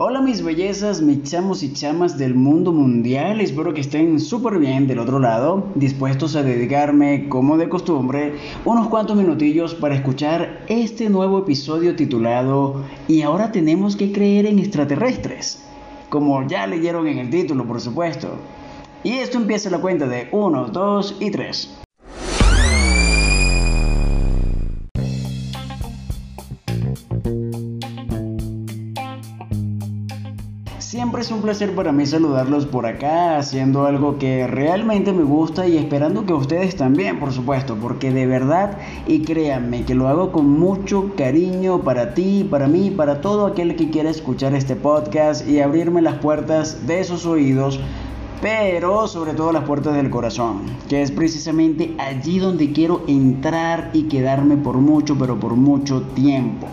Hola 0.00 0.20
mis 0.20 0.44
bellezas, 0.44 1.02
mis 1.02 1.24
chamos 1.24 1.64
y 1.64 1.72
chamas 1.72 2.16
del 2.16 2.36
mundo 2.36 2.72
mundial, 2.72 3.40
espero 3.40 3.74
que 3.74 3.80
estén 3.80 4.20
súper 4.20 4.60
bien 4.60 4.86
del 4.86 5.00
otro 5.00 5.18
lado, 5.18 5.64
dispuestos 5.74 6.36
a 6.36 6.44
dedicarme, 6.44 7.28
como 7.28 7.58
de 7.58 7.68
costumbre, 7.68 8.34
unos 8.64 8.86
cuantos 8.86 9.16
minutillos 9.16 9.74
para 9.74 9.96
escuchar 9.96 10.64
este 10.68 11.10
nuevo 11.10 11.40
episodio 11.40 11.96
titulado 11.96 12.84
Y 13.08 13.22
ahora 13.22 13.50
tenemos 13.50 13.96
que 13.96 14.12
creer 14.12 14.46
en 14.46 14.60
extraterrestres, 14.60 15.64
como 16.10 16.46
ya 16.46 16.68
leyeron 16.68 17.08
en 17.08 17.18
el 17.18 17.28
título 17.28 17.66
por 17.66 17.80
supuesto. 17.80 18.28
Y 19.02 19.14
esto 19.14 19.38
empieza 19.38 19.68
la 19.68 19.80
cuenta 19.80 20.06
de 20.06 20.28
1, 20.30 20.68
2 20.68 21.16
y 21.18 21.30
3. 21.32 21.87
Siempre 30.88 31.20
es 31.20 31.30
un 31.30 31.42
placer 31.42 31.74
para 31.74 31.92
mí 31.92 32.06
saludarlos 32.06 32.64
por 32.64 32.86
acá, 32.86 33.36
haciendo 33.36 33.84
algo 33.84 34.16
que 34.16 34.46
realmente 34.46 35.12
me 35.12 35.22
gusta 35.22 35.68
y 35.68 35.76
esperando 35.76 36.24
que 36.24 36.32
ustedes 36.32 36.76
también, 36.76 37.20
por 37.20 37.30
supuesto, 37.30 37.76
porque 37.76 38.10
de 38.10 38.24
verdad, 38.24 38.78
y 39.06 39.20
créanme 39.20 39.84
que 39.84 39.94
lo 39.94 40.08
hago 40.08 40.32
con 40.32 40.48
mucho 40.48 41.12
cariño 41.14 41.80
para 41.80 42.14
ti, 42.14 42.48
para 42.50 42.68
mí, 42.68 42.90
para 42.90 43.20
todo 43.20 43.44
aquel 43.44 43.76
que 43.76 43.90
quiera 43.90 44.08
escuchar 44.08 44.54
este 44.54 44.76
podcast 44.76 45.46
y 45.46 45.60
abrirme 45.60 46.00
las 46.00 46.14
puertas 46.20 46.86
de 46.86 47.04
sus 47.04 47.26
oídos 47.26 47.78
pero 48.40 49.08
sobre 49.08 49.34
todo 49.34 49.52
las 49.52 49.64
puertas 49.64 49.94
del 49.94 50.08
corazón, 50.08 50.62
que 50.88 51.02
es 51.02 51.10
precisamente 51.10 51.94
allí 51.98 52.38
donde 52.38 52.72
quiero 52.72 53.02
entrar 53.08 53.90
y 53.92 54.04
quedarme 54.04 54.56
por 54.56 54.78
mucho, 54.78 55.18
pero 55.18 55.38
por 55.38 55.54
mucho 55.54 56.00
tiempo. 56.14 56.66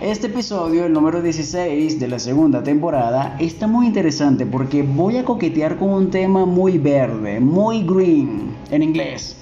Este 0.00 0.26
episodio, 0.26 0.84
el 0.84 0.92
número 0.92 1.22
16 1.22 1.98
de 1.98 2.06
la 2.06 2.18
segunda 2.18 2.62
temporada, 2.62 3.34
está 3.40 3.66
muy 3.66 3.86
interesante 3.86 4.44
porque 4.44 4.82
voy 4.82 5.16
a 5.16 5.24
coquetear 5.24 5.78
con 5.78 5.88
un 5.88 6.10
tema 6.10 6.44
muy 6.44 6.76
verde, 6.76 7.40
muy 7.40 7.82
green 7.82 8.54
en 8.70 8.82
inglés, 8.82 9.38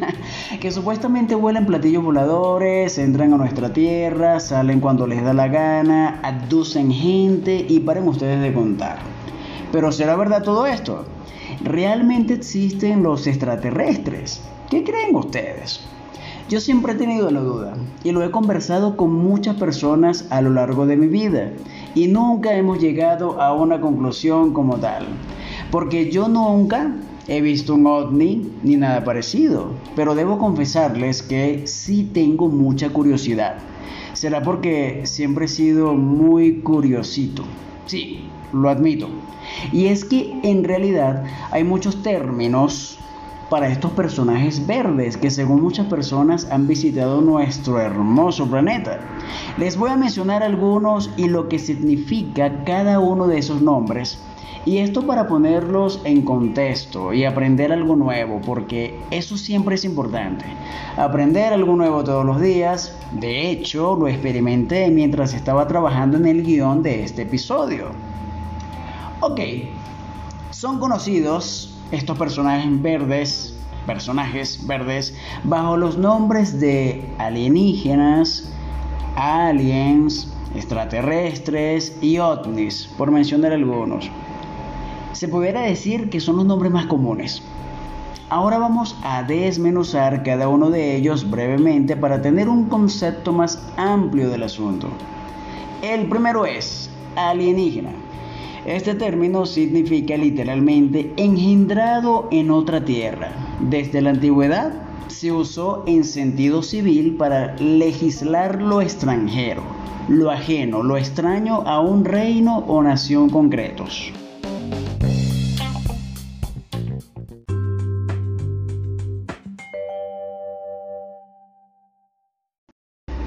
que 0.60 0.72
supuestamente 0.72 1.36
vuelan 1.36 1.66
platillos 1.66 2.02
voladores, 2.02 2.98
entran 2.98 3.32
a 3.32 3.36
nuestra 3.36 3.72
tierra, 3.72 4.40
salen 4.40 4.80
cuando 4.80 5.06
les 5.06 5.22
da 5.22 5.34
la 5.34 5.46
gana, 5.46 6.18
aducen 6.24 6.90
gente 6.90 7.64
y 7.68 7.78
paren 7.78 8.08
ustedes 8.08 8.42
de 8.42 8.52
contar. 8.52 8.98
Pero 9.70 9.92
¿será 9.92 10.16
verdad 10.16 10.42
todo 10.42 10.66
esto? 10.66 11.04
¿Realmente 11.62 12.34
existen 12.34 13.04
los 13.04 13.28
extraterrestres? 13.28 14.40
¿Qué 14.68 14.82
creen 14.82 15.14
ustedes? 15.14 15.91
Yo 16.52 16.60
siempre 16.60 16.92
he 16.92 16.96
tenido 16.96 17.30
la 17.30 17.40
duda 17.40 17.72
y 18.04 18.12
lo 18.12 18.22
he 18.22 18.30
conversado 18.30 18.94
con 18.94 19.10
muchas 19.10 19.56
personas 19.56 20.26
a 20.28 20.42
lo 20.42 20.50
largo 20.50 20.84
de 20.84 20.98
mi 20.98 21.06
vida 21.06 21.50
y 21.94 22.08
nunca 22.08 22.54
hemos 22.54 22.78
llegado 22.78 23.40
a 23.40 23.54
una 23.54 23.80
conclusión 23.80 24.52
como 24.52 24.76
tal. 24.76 25.06
Porque 25.70 26.10
yo 26.10 26.28
nunca 26.28 26.94
he 27.26 27.40
visto 27.40 27.74
un 27.74 27.86
ovni 27.86 28.52
ni 28.62 28.76
nada 28.76 29.02
parecido, 29.02 29.70
pero 29.96 30.14
debo 30.14 30.36
confesarles 30.36 31.22
que 31.22 31.66
sí 31.66 32.10
tengo 32.12 32.48
mucha 32.48 32.90
curiosidad. 32.90 33.54
Será 34.12 34.42
porque 34.42 35.06
siempre 35.06 35.46
he 35.46 35.48
sido 35.48 35.94
muy 35.94 36.60
curiosito. 36.60 37.44
Sí, 37.86 38.26
lo 38.52 38.68
admito. 38.68 39.08
Y 39.72 39.86
es 39.86 40.04
que 40.04 40.38
en 40.42 40.64
realidad 40.64 41.24
hay 41.50 41.64
muchos 41.64 42.02
términos 42.02 42.98
para 43.52 43.68
estos 43.68 43.90
personajes 43.90 44.66
verdes 44.66 45.18
que 45.18 45.30
según 45.30 45.60
muchas 45.60 45.84
personas 45.84 46.48
han 46.50 46.66
visitado 46.66 47.20
nuestro 47.20 47.78
hermoso 47.78 48.48
planeta. 48.48 49.00
Les 49.58 49.76
voy 49.76 49.90
a 49.90 49.96
mencionar 49.98 50.42
algunos 50.42 51.10
y 51.18 51.28
lo 51.28 51.50
que 51.50 51.58
significa 51.58 52.64
cada 52.64 52.98
uno 52.98 53.26
de 53.26 53.36
esos 53.36 53.60
nombres. 53.60 54.18
Y 54.64 54.78
esto 54.78 55.06
para 55.06 55.28
ponerlos 55.28 56.00
en 56.04 56.22
contexto 56.22 57.12
y 57.12 57.26
aprender 57.26 57.74
algo 57.74 57.94
nuevo, 57.94 58.40
porque 58.40 58.98
eso 59.10 59.36
siempre 59.36 59.74
es 59.74 59.84
importante. 59.84 60.46
Aprender 60.96 61.52
algo 61.52 61.76
nuevo 61.76 62.02
todos 62.02 62.24
los 62.24 62.40
días. 62.40 62.96
De 63.12 63.50
hecho, 63.50 63.96
lo 63.96 64.08
experimenté 64.08 64.90
mientras 64.90 65.34
estaba 65.34 65.68
trabajando 65.68 66.16
en 66.16 66.24
el 66.24 66.42
guion 66.42 66.82
de 66.82 67.04
este 67.04 67.22
episodio. 67.22 67.88
Ok, 69.20 69.40
son 70.52 70.78
conocidos 70.78 71.71
estos 71.92 72.18
personajes 72.18 72.82
verdes, 72.82 73.54
personajes 73.86 74.66
verdes, 74.66 75.14
bajo 75.44 75.76
los 75.76 75.98
nombres 75.98 76.58
de 76.58 77.04
alienígenas, 77.18 78.50
aliens, 79.14 80.32
extraterrestres 80.54 81.96
y 82.00 82.18
ovnis, 82.18 82.88
por 82.96 83.10
mencionar 83.10 83.52
algunos. 83.52 84.10
Se 85.12 85.28
pudiera 85.28 85.60
decir 85.60 86.10
que 86.10 86.20
son 86.20 86.36
los 86.36 86.46
nombres 86.46 86.72
más 86.72 86.86
comunes. 86.86 87.42
Ahora 88.30 88.56
vamos 88.56 88.96
a 89.02 89.22
desmenuzar 89.22 90.22
cada 90.22 90.48
uno 90.48 90.70
de 90.70 90.96
ellos 90.96 91.30
brevemente 91.30 91.96
para 91.96 92.22
tener 92.22 92.48
un 92.48 92.70
concepto 92.70 93.30
más 93.32 93.62
amplio 93.76 94.30
del 94.30 94.44
asunto. 94.44 94.88
El 95.82 96.08
primero 96.08 96.46
es 96.46 96.88
alienígena. 97.14 97.90
Este 98.66 98.94
término 98.94 99.44
significa 99.44 100.16
literalmente 100.16 101.12
engendrado 101.16 102.28
en 102.30 102.52
otra 102.52 102.84
tierra. 102.84 103.32
Desde 103.58 104.00
la 104.00 104.10
antigüedad 104.10 104.72
se 105.08 105.32
usó 105.32 105.82
en 105.88 106.04
sentido 106.04 106.62
civil 106.62 107.16
para 107.16 107.56
legislar 107.56 108.62
lo 108.62 108.80
extranjero, 108.80 109.62
lo 110.08 110.30
ajeno, 110.30 110.84
lo 110.84 110.96
extraño 110.96 111.62
a 111.66 111.80
un 111.80 112.04
reino 112.04 112.58
o 112.68 112.80
nación 112.84 113.30
concretos. 113.30 114.12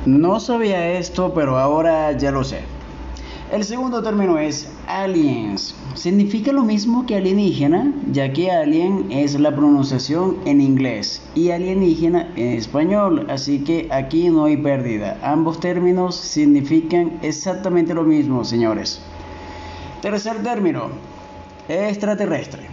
No 0.05 0.39
sabía 0.39 0.97
esto, 0.97 1.33
pero 1.33 1.57
ahora 1.57 2.11
ya 2.13 2.31
lo 2.31 2.43
sé. 2.45 2.74
El 3.55 3.63
segundo 3.63 4.03
término 4.03 4.37
es 4.37 4.67
aliens. 4.85 5.75
Significa 5.93 6.51
lo 6.51 6.65
mismo 6.65 7.05
que 7.05 7.15
alienígena, 7.15 7.93
ya 8.11 8.33
que 8.33 8.51
alien 8.51 9.09
es 9.09 9.39
la 9.39 9.55
pronunciación 9.55 10.39
en 10.43 10.59
inglés 10.59 11.21
y 11.35 11.51
alienígena 11.51 12.33
en 12.35 12.49
español, 12.49 13.25
así 13.29 13.59
que 13.59 13.87
aquí 13.91 14.27
no 14.27 14.43
hay 14.43 14.57
pérdida. 14.57 15.17
Ambos 15.23 15.61
términos 15.61 16.17
significan 16.17 17.17
exactamente 17.21 17.93
lo 17.93 18.03
mismo, 18.03 18.43
señores. 18.43 18.99
Tercer 20.01 20.43
término, 20.43 20.89
extraterrestre. 21.69 22.63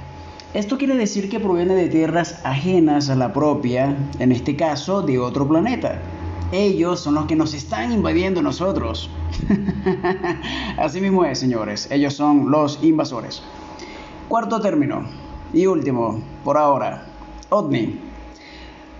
Esto 0.52 0.78
quiere 0.78 0.96
decir 0.96 1.30
que 1.30 1.38
proviene 1.38 1.76
de 1.76 1.90
tierras 1.90 2.40
ajenas 2.42 3.08
a 3.08 3.14
la 3.14 3.32
propia, 3.32 3.96
en 4.18 4.32
este 4.32 4.56
caso 4.56 5.02
de 5.02 5.20
otro 5.20 5.46
planeta. 5.46 6.02
Ellos 6.50 6.98
son 6.98 7.14
los 7.14 7.26
que 7.26 7.36
nos 7.36 7.54
están 7.54 7.92
invadiendo 7.92 8.42
nosotros. 8.42 9.08
Así 10.78 11.00
mismo 11.00 11.24
es, 11.24 11.38
señores. 11.38 11.88
Ellos 11.90 12.14
son 12.14 12.50
los 12.50 12.82
invasores. 12.82 13.42
Cuarto 14.28 14.60
término 14.60 15.04
y 15.52 15.66
último, 15.66 16.22
por 16.44 16.56
ahora. 16.56 17.06
OVNI. 17.50 17.98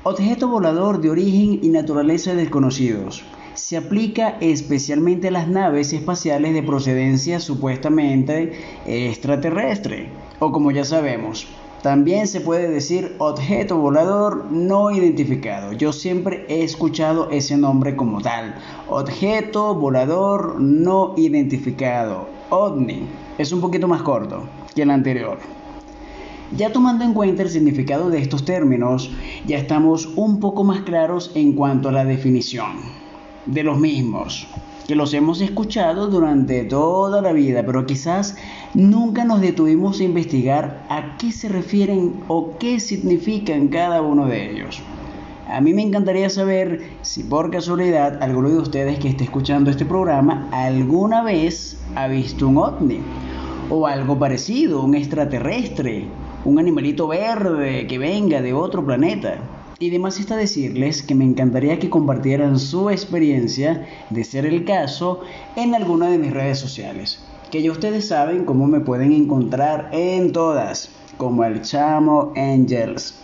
Objeto 0.05 0.49
volador 0.49 1.01
de 1.01 1.11
origen 1.11 1.61
y 1.63 1.69
naturaleza 1.69 2.35
desconocidos. 2.35 3.25
Se 3.55 3.77
aplica 3.77 4.37
especialmente 4.41 5.29
a 5.29 5.31
las 5.31 5.49
naves 5.49 5.93
espaciales 5.93 6.55
de 6.55 6.63
procedencia 6.63 7.39
supuestamente 7.39 8.53
extraterrestre, 8.87 10.09
o 10.39 10.51
como 10.51 10.71
ya 10.71 10.85
sabemos, 10.85 11.47
también 11.83 12.29
se 12.29 12.41
puede 12.41 12.71
decir 12.71 13.17
objeto 13.19 13.77
volador 13.77 14.47
no 14.53 14.93
identificado. 14.93 15.73
Yo 15.73 15.93
siempre 15.93 16.47
he 16.49 16.63
escuchado 16.63 17.29
ese 17.31 17.57
nombre 17.57 17.97
como 17.97 18.21
tal. 18.21 18.55
Objeto 18.89 19.75
volador 19.75 20.61
no 20.61 21.15
identificado. 21.17 22.29
OVNI. 22.51 23.09
Es 23.37 23.51
un 23.51 23.61
poquito 23.61 23.89
más 23.89 24.03
corto 24.03 24.45
que 24.77 24.83
el 24.83 24.91
anterior. 24.91 25.39
Ya 26.57 26.71
tomando 26.71 27.05
en 27.05 27.15
cuenta 27.15 27.43
el 27.43 27.49
significado 27.49 28.11
de 28.11 28.21
estos 28.21 28.45
términos, 28.45 29.11
ya 29.47 29.59
estamos 29.59 30.07
un 30.15 30.39
poco 30.39 30.63
más 30.63 30.83
claros 30.83 31.33
en 31.35 31.55
cuanto 31.55 31.89
a 31.89 31.93
la 31.93 32.05
definición 32.05 32.77
de 33.47 33.65
los 33.65 33.81
mismos 33.81 34.47
que 34.87 34.95
los 34.95 35.15
hemos 35.15 35.41
escuchado 35.41 36.09
durante 36.09 36.65
toda 36.65 37.23
la 37.23 37.33
vida, 37.33 37.63
pero 37.65 37.87
quizás 37.87 38.37
nunca 38.75 39.25
nos 39.25 39.41
detuvimos 39.41 40.01
a 40.01 40.05
investigar 40.05 40.85
a 40.89 41.17
qué 41.19 41.33
se 41.33 41.49
refieren 41.49 42.15
o 42.29 42.59
qué 42.59 42.81
significan 42.81 43.69
cada 43.69 44.03
uno 44.03 44.27
de 44.27 44.51
ellos. 44.51 44.83
A 45.49 45.61
mí 45.61 45.75
me 45.75 45.83
encantaría 45.83 46.31
saber 46.31 46.83
si 47.03 47.25
por 47.25 47.51
casualidad 47.51 48.23
alguno 48.23 48.49
de 48.49 48.59
ustedes 48.59 48.99
que 48.99 49.09
esté 49.09 49.25
escuchando 49.25 49.71
este 49.71 49.85
programa 49.85 50.49
alguna 50.51 51.23
vez 51.23 51.79
ha 51.95 52.09
visto 52.09 52.49
un 52.49 52.59
ovni 52.59 53.01
o 53.69 53.87
algo 53.87 54.19
parecido, 54.19 54.83
un 54.83 54.95
extraterrestre, 54.95 56.07
un 56.45 56.59
animalito 56.59 57.07
verde 57.09 57.87
que 57.87 57.99
venga 57.99 58.41
de 58.41 58.53
otro 58.53 58.85
planeta. 58.85 59.39
Y 59.83 59.89
además 59.89 60.21
está 60.21 60.37
decirles 60.37 61.03
que 61.03 61.17
me 61.17 61.25
encantaría 61.25 61.81
que 61.81 61.91
compartieran 61.91 62.61
su 62.61 62.89
experiencia, 62.89 63.85
de 64.11 64.23
ser 64.23 64.47
el 64.47 64.65
caso, 64.65 65.23
en 65.57 65.75
alguna 65.75 66.09
de 66.09 66.19
mis 66.19 66.33
redes 66.33 66.61
sociales. 66.61 67.19
Que 67.51 67.63
ya 67.63 67.73
ustedes 67.73 68.07
saben 68.07 68.45
cómo 68.45 68.69
me 68.69 68.79
pueden 68.79 69.11
encontrar 69.11 69.89
en 69.91 70.31
todas, 70.31 70.89
como 71.17 71.43
el 71.43 71.63
Chamo 71.63 72.33
Angels. 72.37 73.17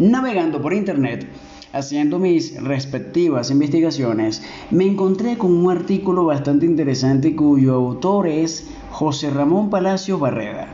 Navegando 0.00 0.60
por 0.60 0.74
internet, 0.74 1.28
haciendo 1.72 2.18
mis 2.18 2.60
respectivas 2.60 3.52
investigaciones, 3.52 4.42
me 4.72 4.86
encontré 4.86 5.38
con 5.38 5.52
un 5.52 5.70
artículo 5.70 6.24
bastante 6.24 6.66
interesante 6.66 7.36
cuyo 7.36 7.74
autor 7.74 8.26
es 8.26 8.66
José 8.90 9.30
Ramón 9.30 9.70
Palacio 9.70 10.18
Barreda. 10.18 10.66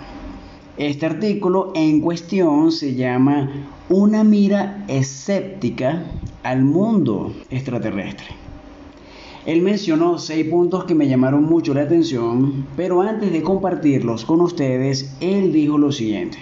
Este 0.78 1.04
artículo 1.04 1.70
en 1.74 2.00
cuestión 2.00 2.72
se 2.72 2.94
llama 2.94 3.50
Una 3.90 4.24
mira 4.24 4.86
escéptica 4.88 6.02
al 6.42 6.62
mundo 6.62 7.34
extraterrestre. 7.50 8.28
Él 9.44 9.60
mencionó 9.60 10.16
seis 10.18 10.46
puntos 10.48 10.84
que 10.84 10.94
me 10.94 11.08
llamaron 11.08 11.44
mucho 11.44 11.74
la 11.74 11.82
atención, 11.82 12.64
pero 12.74 13.02
antes 13.02 13.32
de 13.32 13.42
compartirlos 13.42 14.24
con 14.24 14.40
ustedes, 14.40 15.14
él 15.20 15.52
dijo 15.52 15.76
lo 15.76 15.92
siguiente. 15.92 16.38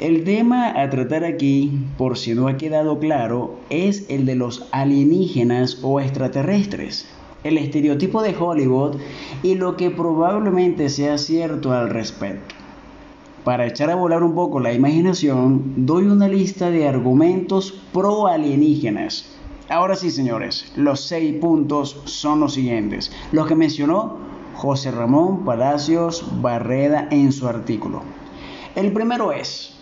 El 0.00 0.24
tema 0.24 0.78
a 0.78 0.90
tratar 0.90 1.24
aquí, 1.24 1.72
por 1.96 2.18
si 2.18 2.34
no 2.34 2.46
ha 2.46 2.58
quedado 2.58 2.98
claro, 2.98 3.54
es 3.70 4.04
el 4.10 4.26
de 4.26 4.34
los 4.34 4.68
alienígenas 4.70 5.78
o 5.82 5.98
extraterrestres, 5.98 7.06
el 7.42 7.56
estereotipo 7.56 8.22
de 8.22 8.36
Hollywood 8.36 8.96
y 9.42 9.54
lo 9.54 9.78
que 9.78 9.90
probablemente 9.90 10.90
sea 10.90 11.16
cierto 11.16 11.72
al 11.72 11.88
respecto. 11.88 12.54
Para 13.44 13.66
echar 13.66 13.90
a 13.90 13.94
volar 13.94 14.22
un 14.22 14.34
poco 14.34 14.58
la 14.58 14.72
imaginación, 14.72 15.84
doy 15.84 16.06
una 16.06 16.28
lista 16.28 16.70
de 16.70 16.88
argumentos 16.88 17.74
pro 17.92 18.26
alienígenas. 18.26 19.26
Ahora 19.68 19.96
sí, 19.96 20.10
señores, 20.10 20.72
los 20.76 21.00
seis 21.00 21.34
puntos 21.40 22.00
son 22.06 22.40
los 22.40 22.54
siguientes, 22.54 23.12
los 23.32 23.46
que 23.46 23.54
mencionó 23.54 24.16
José 24.54 24.90
Ramón 24.90 25.44
Palacios 25.44 26.24
Barreda 26.40 27.06
en 27.10 27.32
su 27.32 27.46
artículo. 27.46 28.00
El 28.76 28.92
primero 28.92 29.30
es, 29.30 29.76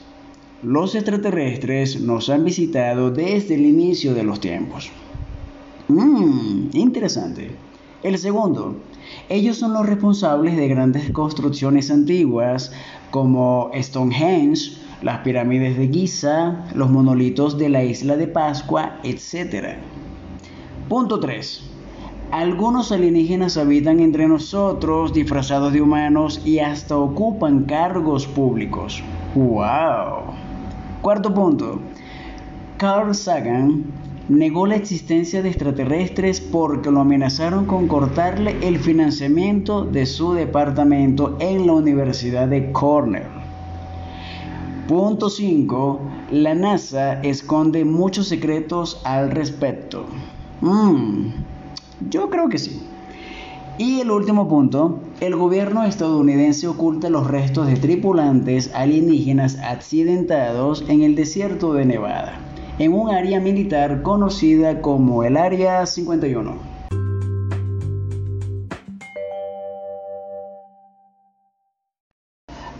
los 0.64 0.96
extraterrestres 0.96 2.00
nos 2.00 2.30
han 2.30 2.44
visitado 2.44 3.12
desde 3.12 3.54
el 3.54 3.64
inicio 3.64 4.12
de 4.12 4.24
los 4.24 4.40
tiempos. 4.40 4.90
Mmm, 5.86 6.70
interesante. 6.72 7.52
El 8.02 8.18
segundo, 8.18 8.74
ellos 9.28 9.56
son 9.56 9.72
los 9.72 9.86
responsables 9.86 10.56
de 10.56 10.68
grandes 10.68 11.10
construcciones 11.10 11.90
antiguas 11.90 12.72
como 13.10 13.70
Stonehenge, 13.74 14.76
las 15.02 15.18
pirámides 15.18 15.76
de 15.76 15.88
Giza, 15.88 16.64
los 16.74 16.90
monolitos 16.90 17.58
de 17.58 17.68
la 17.68 17.82
isla 17.82 18.16
de 18.16 18.28
Pascua, 18.28 18.98
etc. 19.02 19.76
Punto 20.88 21.18
3. 21.20 21.70
Algunos 22.30 22.92
alienígenas 22.92 23.58
habitan 23.58 24.00
entre 24.00 24.26
nosotros 24.26 25.12
disfrazados 25.12 25.72
de 25.72 25.82
humanos 25.82 26.40
y 26.44 26.60
hasta 26.60 26.96
ocupan 26.96 27.64
cargos 27.64 28.26
públicos. 28.26 29.02
¡Wow! 29.34 30.32
Cuarto 31.02 31.34
punto. 31.34 31.78
Carl 32.78 33.14
Sagan 33.14 33.84
negó 34.28 34.66
la 34.66 34.76
existencia 34.76 35.42
de 35.42 35.48
extraterrestres 35.48 36.40
porque 36.40 36.90
lo 36.90 37.00
amenazaron 37.00 37.66
con 37.66 37.88
cortarle 37.88 38.56
el 38.62 38.78
financiamiento 38.78 39.84
de 39.84 40.06
su 40.06 40.32
departamento 40.32 41.36
en 41.40 41.66
la 41.66 41.72
Universidad 41.72 42.48
de 42.48 42.72
Cornell. 42.72 43.42
Punto 44.88 45.30
5. 45.30 46.00
La 46.32 46.54
NASA 46.54 47.20
esconde 47.22 47.84
muchos 47.84 48.28
secretos 48.28 49.00
al 49.04 49.30
respecto. 49.30 50.06
Mm, 50.60 51.28
yo 52.10 52.30
creo 52.30 52.48
que 52.48 52.58
sí. 52.58 52.82
Y 53.78 54.00
el 54.00 54.10
último 54.10 54.48
punto, 54.48 55.00
el 55.20 55.34
gobierno 55.34 55.84
estadounidense 55.84 56.68
oculta 56.68 57.08
los 57.08 57.26
restos 57.26 57.66
de 57.66 57.76
tripulantes 57.76 58.70
alienígenas 58.74 59.58
accidentados 59.58 60.84
en 60.88 61.02
el 61.02 61.14
desierto 61.14 61.72
de 61.72 61.86
Nevada, 61.86 62.38
en 62.78 62.92
un 62.94 63.10
área 63.10 63.38
militar 63.40 64.02
conocida 64.02 64.80
como 64.80 65.24
el 65.24 65.36
Área 65.36 65.84
51. 65.84 66.72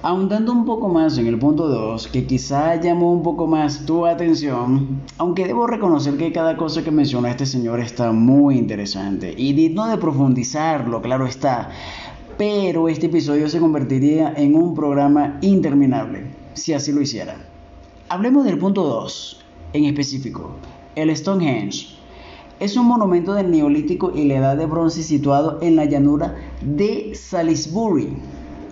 Ahondando 0.05 0.51
un 0.51 0.65
poco 0.65 0.89
más 0.89 1.17
en 1.19 1.29
el 1.29 1.39
punto 1.39 1.69
2, 1.69 2.09
que 2.09 2.27
quizá 2.27 2.75
llamó 2.81 3.13
un 3.13 3.23
poco 3.23 3.47
más 3.47 3.87
tu 3.87 4.05
atención, 4.05 5.01
aunque 5.17 5.47
debo 5.47 5.69
reconocer 5.69 6.17
que 6.17 6.33
cada 6.33 6.57
cosa 6.57 6.83
que 6.83 6.91
menciona 6.91 7.31
este 7.31 7.47
señor 7.47 7.79
está 7.79 8.11
muy 8.11 8.59
interesante 8.59 9.33
y 9.37 9.53
digno 9.53 9.87
de 9.87 9.99
profundizarlo, 9.99 11.01
claro 11.03 11.27
está, 11.27 11.71
pero 12.37 12.89
este 12.89 13.07
episodio 13.07 13.49
se 13.49 13.61
convertiría 13.61 14.33
en 14.37 14.57
un 14.57 14.75
programa 14.75 15.39
interminable, 15.41 16.25
si 16.55 16.73
así 16.73 16.91
lo 16.91 17.01
hiciera. 17.01 17.37
Hablemos 18.09 18.45
del 18.45 18.59
punto 18.59 18.83
2, 18.83 19.42
en 19.73 19.85
específico, 19.85 20.51
el 20.97 21.15
Stonehenge. 21.17 21.97
Es 22.61 22.77
un 22.77 22.87
monumento 22.87 23.35
del 23.35 23.51
Neolítico 23.51 24.13
y 24.15 24.25
la 24.25 24.35
Edad 24.35 24.57
de 24.57 24.67
Bronce 24.67 25.03
situado 25.03 25.59
en 25.63 25.77
la 25.77 25.85
llanura 25.85 26.37
de 26.61 27.15
Salisbury, 27.15 28.09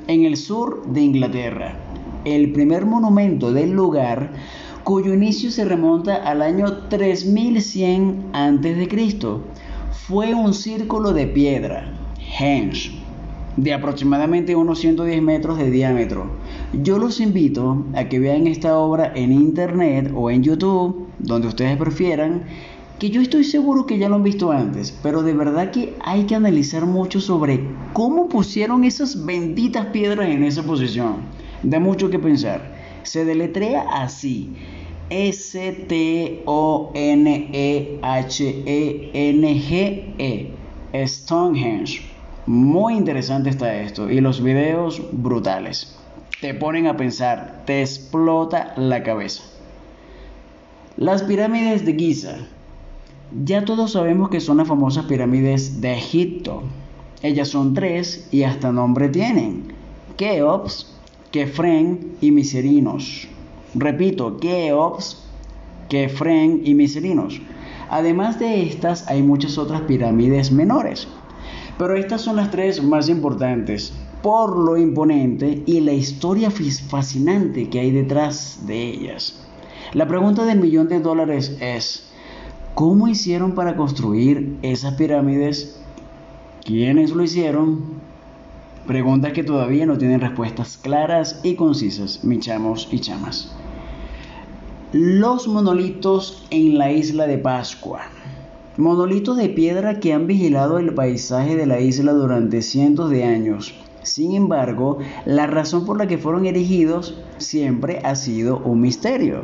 en 0.07 0.25
el 0.25 0.37
sur 0.37 0.87
de 0.87 1.01
Inglaterra. 1.01 1.77
El 2.25 2.53
primer 2.53 2.87
monumento 2.87 3.53
del 3.53 3.73
lugar, 3.73 4.31
cuyo 4.85 5.15
inicio 5.15 5.51
se 5.51 5.65
remonta 5.65 6.17
al 6.17 6.43
año 6.43 6.89
3100 6.89 8.31
a.C., 8.33 8.89
fue 10.07 10.35
un 10.35 10.55
círculo 10.55 11.13
de 11.13 11.27
piedra, 11.27 11.93
henge, 12.39 12.93
de 13.57 13.73
aproximadamente 13.73 14.55
unos 14.55 14.81
110 14.81 15.23
metros 15.23 15.59
de 15.59 15.71
diámetro. 15.71 16.27
Yo 16.73 16.99
los 16.99 17.19
invito 17.19 17.85
a 17.97 18.05
que 18.05 18.21
vean 18.21 18.47
esta 18.47 18.79
obra 18.79 19.11
en 19.17 19.33
internet 19.33 20.13
o 20.15 20.31
en 20.31 20.45
YouTube, 20.45 21.09
donde 21.19 21.49
ustedes 21.49 21.77
prefieran, 21.77 22.45
que 23.01 23.11
yo 23.11 23.21
estoy 23.21 23.43
seguro 23.43 23.87
que 23.87 23.99
ya 23.99 24.09
lo 24.09 24.15
han 24.15 24.23
visto 24.23 24.53
antes, 24.53 24.97
pero 25.03 25.25
de 25.25 25.33
verdad 25.33 25.73
que 25.73 25.97
hay 26.01 26.27
que 26.27 26.37
analizar 26.37 26.87
mucho 26.87 27.21
sobre 27.21 27.67
cómo 27.93 28.29
pusieron 28.29 28.85
esas 28.85 29.27
benditas 29.27 29.87
piedras 29.87 30.29
en 30.29 30.45
esa 30.45 30.63
posición. 30.63 31.17
Da 31.65 31.81
mucho 31.81 32.09
que 32.09 32.21
pensar. 32.21 32.73
Se 33.03 33.25
deletrea 33.25 33.81
así. 33.91 34.53
S-T-O-N-E-H-E-N-G-E. 35.09 35.71
-E, 40.93 41.07
Stonehenge. 41.09 42.03
Muy 42.47 42.95
interesante 42.95 43.51
está 43.51 43.75
esto. 43.75 44.09
Y 44.09 44.21
los 44.21 44.41
videos 44.41 45.03
brutales. 45.11 46.00
Te 46.41 46.55
ponen 46.55 46.87
a 46.87 46.97
pensar. 46.97 47.65
Te 47.67 47.83
explota 47.83 48.73
la 48.79 49.03
cabeza. 49.03 49.43
Las 50.97 51.23
pirámides 51.23 51.85
de 51.85 51.95
Giza 51.95 52.37
ya 53.45 53.65
todos 53.65 53.93
sabemos 53.93 54.31
que 54.31 54.41
son 54.41 54.57
las 54.57 54.67
famosas 54.67 55.05
pirámides 55.05 55.83
de 55.83 55.93
Egipto. 55.93 56.63
Ellas 57.23 57.49
son 57.49 57.75
tres 57.75 58.27
y 58.33 58.43
hasta 58.43 58.73
nombre 58.73 59.11
tienen. 59.11 59.65
Keops, 60.17 60.97
Kefren 61.31 62.17
y 62.23 62.31
Miserinos. 62.31 63.29
Repito, 63.75 64.39
Keops, 64.39 65.23
Kefren 65.91 66.63
y 66.65 66.75
Miserinos. 66.75 67.41
Además 67.91 68.39
de 68.39 68.63
estas 68.63 69.07
hay 69.09 69.23
muchas 69.23 69.59
otras 69.59 69.83
pirámides 69.83 70.51
menores. 70.51 71.07
Pero 71.77 71.95
estas 71.95 72.23
son 72.23 72.37
las 72.37 72.51
tres 72.51 72.83
más 72.83 73.11
importantes 73.11 73.93
por 74.23 74.59
lo 74.59 74.77
imponente 74.77 75.63
y 75.67 75.81
la 75.81 75.93
historia 75.93 76.51
fascinante 76.51 77.69
que 77.69 77.81
hay 77.81 77.91
detrás 77.91 78.67
de 78.67 78.89
ellas. 78.89 79.47
La 79.93 80.07
pregunta 80.07 80.45
del 80.45 80.61
millón 80.61 80.89
de 80.89 81.01
dólares 81.01 81.57
es, 81.61 82.11
¿Cómo 82.75 83.09
hicieron 83.09 83.53
para 83.53 83.77
construir 83.77 84.57
esas 84.63 84.95
pirámides? 84.95 85.79
¿Quiénes 86.65 87.11
lo 87.11 87.23
hicieron? 87.23 88.01
Preguntas 88.87 89.33
que 89.33 89.45
todavía 89.45 89.85
no 89.85 89.99
tienen 89.99 90.21
respuestas 90.21 90.79
claras 90.79 91.41
y 91.43 91.57
concisas, 91.57 92.25
mi 92.25 92.39
chamos 92.39 92.89
y 92.91 93.01
chamas. 93.01 93.55
Los 94.93 95.47
monolitos 95.47 96.47
en 96.51 96.79
la 96.79 96.91
isla 96.91 97.27
de 97.27 97.39
Pascua. 97.39 98.01
Monolitos 98.79 99.37
de 99.37 99.51
piedra 99.51 100.01
que 100.01 100.15
han 100.15 100.27
vigilado 100.27 100.79
el 100.79 100.95
paisaje 100.95 101.57
de 101.57 101.67
la 101.67 101.81
isla 101.81 102.13
durante 102.13 102.63
cientos 102.63 103.11
de 103.11 103.25
años. 103.25 103.75
Sin 104.03 104.33
embargo, 104.33 104.99
la 105.27 105.47
razón 105.47 105.85
por 105.85 105.99
la 105.99 106.07
que 106.07 106.19
fueron 106.19 106.47
erigidos 106.47 107.19
siempre 107.39 108.01
ha 108.03 108.15
sido 108.15 108.59
un 108.65 108.81
misterio 108.81 109.43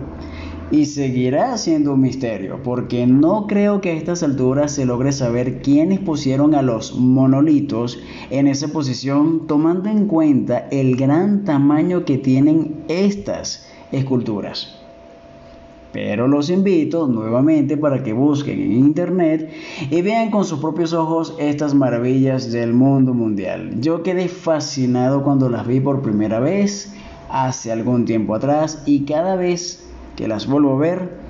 y 0.71 0.87
seguirá 0.87 1.57
siendo 1.59 1.95
un 1.95 2.01
misterio, 2.01 2.61
porque 2.63 3.07
no 3.07 3.47
creo 3.47 3.81
que 3.81 3.91
a 3.91 3.95
estas 3.95 4.23
alturas 4.23 4.73
se 4.73 4.85
logre 4.85 5.13
saber 5.13 5.63
quiénes 5.63 6.01
pusieron 6.01 6.55
a 6.55 6.63
los 6.63 6.97
monolitos 6.97 7.99
en 8.31 8.49
esa 8.49 8.69
posición, 8.69 9.47
tomando 9.47 9.89
en 9.89 10.07
cuenta 10.07 10.67
el 10.71 10.97
gran 10.97 11.45
tamaño 11.45 12.05
que 12.05 12.19
tienen 12.19 12.85
estas 12.89 13.69
esculturas. 13.93 14.86
Pero 15.93 16.29
los 16.29 16.51
invito 16.51 17.07
nuevamente 17.07 17.77
para 17.77 18.03
que 18.03 18.13
busquen 18.13 18.61
en 18.61 18.73
internet 18.73 19.51
y 19.91 20.03
vean 20.03 20.31
con 20.31 20.45
sus 20.45 20.59
propios 20.59 20.93
ojos 20.93 21.35
estas 21.39 21.75
maravillas 21.75 22.53
del 22.53 22.73
mundo 22.73 23.15
mundial. 23.15 23.81
Yo 23.81 24.03
quedé 24.03 24.29
fascinado 24.29 25.23
cuando 25.23 25.49
las 25.49 25.67
vi 25.67 25.81
por 25.81 26.03
primera 26.03 26.41
vez 26.41 26.93
hace 27.31 27.73
algún 27.73 28.05
tiempo 28.05 28.35
atrás 28.35 28.83
y 28.87 29.05
cada 29.05 29.37
vez 29.37 29.89
que 30.17 30.29
las 30.29 30.47
vuelvo 30.47 30.75
a 30.75 30.79
ver 30.79 31.27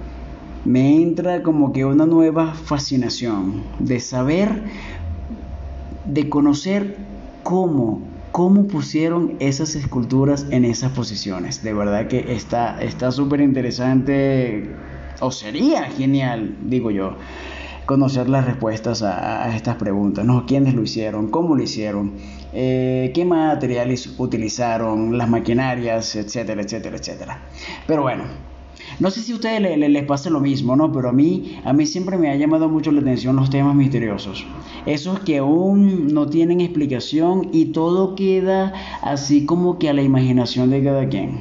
me 0.65 1.01
entra 1.01 1.43
como 1.43 1.73
que 1.73 1.85
una 1.85 2.07
nueva 2.07 2.55
fascinación 2.55 3.63
de 3.79 4.01
saber, 4.01 4.65
de 6.07 6.29
conocer 6.29 6.97
cómo 7.45 8.01
cómo 8.37 8.69
pusieron 8.69 9.37
esas 9.41 9.77
esculturas 9.77 10.47
en 10.51 10.67
esas 10.67 10.93
posiciones. 10.93 11.63
De 11.63 11.73
verdad 11.73 12.07
que 12.07 12.35
está 12.35 13.11
súper 13.11 13.41
interesante, 13.41 14.75
o 15.21 15.31
sería 15.31 15.85
genial, 15.85 16.55
digo 16.61 16.91
yo, 16.91 17.17
conocer 17.87 18.29
las 18.29 18.45
respuestas 18.45 19.03
a, 19.03 19.57
estas 19.57 19.77
preguntas, 19.77 20.27
¿no? 20.27 20.45
¿Quiénes 20.45 20.75
lo 20.75 20.83
hicieron? 20.83 21.31
¿Cómo 21.31 21.57
lo 21.57 21.63
hicieron? 21.63 22.13
Eh, 22.53 23.11
¿Qué 23.15 23.25
materiales 23.25 24.15
utilizaron? 24.19 25.17
Las 25.17 25.31
maquinarias, 25.31 26.15
etcétera, 26.15 26.61
etcétera, 26.61 26.99
etcétera. 26.99 27.41
Pero 27.87 28.03
bueno, 28.03 28.25
no 28.99 29.11
sé 29.11 29.21
si 29.21 29.33
a 29.33 29.35
ustedes 29.35 29.61
les, 29.61 30.05
pasa 30.05 30.31
lo 30.31 30.41
mismo, 30.41 30.75
¿no? 30.75 30.91
Pero 30.93 31.11
a 31.11 31.13
mí, 31.13 31.59
a 31.65 31.73
mí 31.73 31.85
siempre 31.87 32.17
me 32.17 32.31
ha 32.31 32.37
llamado 32.37 32.69
mucho 32.69 32.91
la 32.93 33.01
atención 33.01 33.37
los 33.37 33.51
temas 33.51 33.75
misteriosos. 33.75 34.47
Esos 34.87 35.21
que 35.21 35.39
aún 35.39 36.15
no 36.15 36.29
tienen 36.29 36.61
explicación 36.61 37.49
y 37.53 37.67
todo 37.67 38.15
queda 38.15 38.73
así 39.03 39.45
como 39.45 39.79
que 39.79 39.91
a 39.91 39.93
la 39.93 40.03
imaginación 40.03 40.71
de 40.71 40.83
cada 40.83 41.09
quien. 41.09 41.41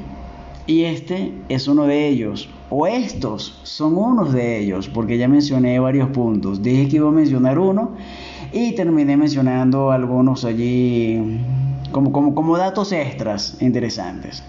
Y 0.66 0.82
este 0.82 1.32
es 1.48 1.68
uno 1.68 1.86
de 1.86 2.08
ellos. 2.08 2.48
O 2.68 2.86
estos 2.86 3.60
son 3.62 3.96
unos 3.96 4.32
de 4.32 4.60
ellos, 4.60 4.88
porque 4.88 5.16
ya 5.16 5.28
mencioné 5.28 5.78
varios 5.78 6.10
puntos. 6.10 6.62
Dije 6.62 6.88
que 6.88 6.96
iba 6.96 7.08
a 7.08 7.12
mencionar 7.12 7.58
uno 7.58 7.92
y 8.52 8.72
terminé 8.72 9.16
mencionando 9.16 9.92
algunos 9.92 10.44
allí 10.44 11.38
como, 11.92 12.12
como, 12.12 12.34
como 12.34 12.56
datos 12.56 12.92
extras 12.92 13.56
interesantes. 13.60 14.42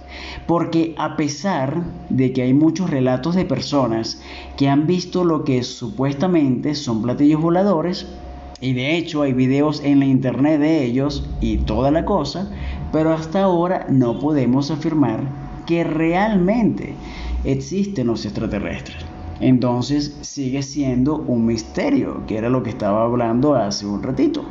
Porque 0.46 0.96
a 0.98 1.16
pesar 1.16 1.84
de 2.10 2.34
que 2.34 2.42
hay 2.42 2.54
muchos 2.54 2.90
relatos 2.90 3.36
de 3.36 3.46
personas 3.46 4.22
que 4.58 4.70
han 4.70 4.88
visto 4.88 5.24
lo 5.24 5.44
que 5.44 5.64
supuestamente 5.64 6.76
son 6.76 7.02
platillos 7.02 7.42
voladores, 7.42 8.08
y 8.60 8.74
de 8.74 8.98
hecho 8.98 9.22
hay 9.22 9.34
videos 9.34 9.82
en 9.84 10.00
la 10.00 10.06
internet 10.06 10.60
de 10.60 10.84
ellos 10.84 11.24
y 11.42 11.58
toda 11.58 11.92
la 11.92 12.06
cosa, 12.06 12.50
pero 12.92 13.14
hasta 13.14 13.44
ahora 13.44 13.86
no 13.90 14.20
podemos 14.20 14.72
afirmar 14.72 15.22
que 15.68 15.84
realmente 15.84 16.96
existen 17.44 18.08
los 18.08 18.26
extraterrestres. 18.26 18.98
Entonces 19.40 20.18
sigue 20.22 20.64
siendo 20.64 21.18
un 21.18 21.46
misterio, 21.46 22.26
que 22.26 22.38
era 22.38 22.50
lo 22.50 22.64
que 22.64 22.72
estaba 22.72 23.04
hablando 23.04 23.54
hace 23.54 23.86
un 23.86 24.02
ratito. 24.02 24.44